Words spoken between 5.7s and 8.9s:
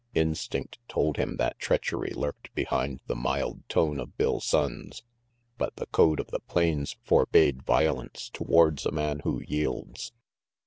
the code of the plains forbade violence towards